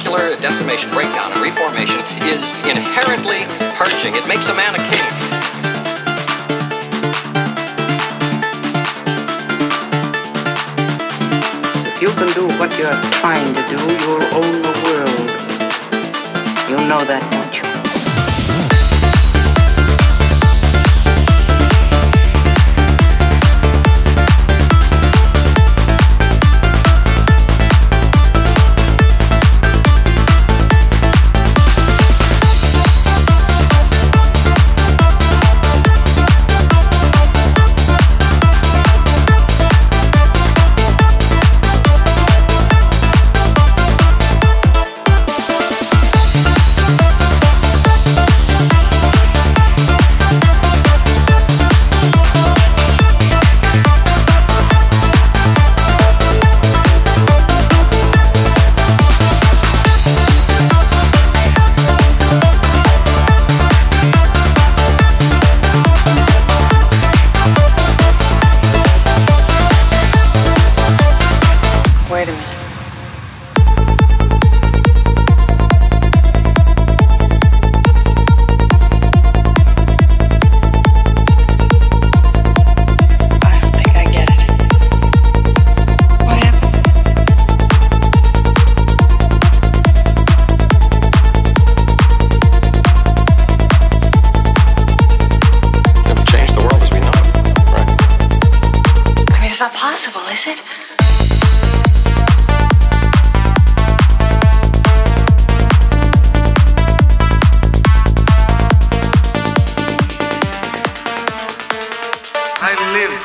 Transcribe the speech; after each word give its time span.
molecular 0.00 0.40
decimation, 0.40 0.90
breakdown, 0.90 1.32
and 1.32 1.40
reformation 1.42 1.98
is 2.24 2.52
inherently 2.66 3.44
purging. 3.76 4.14
It 4.14 4.26
makes 4.26 4.48
a 4.48 4.54
man 4.54 4.74
a 4.74 4.78
king. 4.88 5.04
If 11.86 12.02
you 12.02 12.08
can 12.08 12.32
do 12.34 12.46
what 12.58 12.76
you're 12.78 12.92
trying 13.20 13.54
to 13.54 13.62
do, 13.68 13.76
you'll 13.76 14.24
own 14.34 14.62
the 14.62 14.74
world. 14.84 15.30
You 16.70 16.76
know 16.88 17.04
that, 17.04 17.26
don't 17.30 17.64
you? 17.64 17.69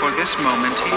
For 0.06 0.12
this 0.12 0.38
moment 0.38 0.95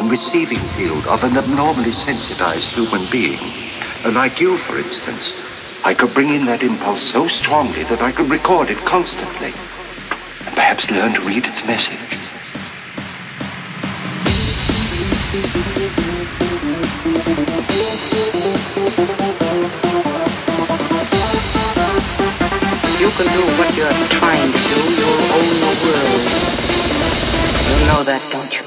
and 0.00 0.10
receiving 0.10 0.56
field 0.58 1.06
of 1.08 1.22
an 1.24 1.36
abnormally 1.36 1.90
sensitized 1.92 2.72
human 2.72 3.04
being, 3.10 3.38
like 4.14 4.40
you, 4.40 4.56
for 4.56 4.78
instance, 4.78 5.84
I 5.84 5.92
could 5.92 6.14
bring 6.14 6.30
in 6.30 6.46
that 6.46 6.62
impulse 6.62 7.02
so 7.02 7.28
strongly 7.28 7.84
that 7.84 8.00
I 8.00 8.10
could 8.10 8.30
record 8.30 8.70
it 8.70 8.78
constantly 8.78 9.52
and 10.46 10.54
perhaps 10.56 10.90
learn 10.90 11.12
to 11.14 11.20
read 11.20 11.44
its 11.44 11.64
message. 11.66 12.00
You 23.00 23.08
can 23.20 23.28
do 23.36 23.44
what 23.60 23.76
you're 23.76 24.00
trying 24.08 24.50
to 24.50 24.60
do, 24.64 24.80
you'll 24.96 25.24
own 25.36 25.52
the 25.60 25.72
world. 25.84 26.24
You 27.68 27.86
know 27.92 28.02
that, 28.04 28.26
don't 28.32 28.52
you? 28.56 28.59